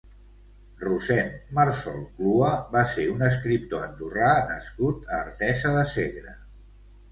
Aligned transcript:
Rossend 0.83 1.51
Marsol 1.59 1.99
Clua 2.15 2.49
va 2.77 2.83
ser 2.95 3.05
un 3.17 3.23
escriptor 3.29 3.85
andorrà 3.91 4.33
nascut 4.55 5.15
a 5.15 5.15
Artesa 5.23 5.77
de 5.79 5.87
Segre. 5.95 6.37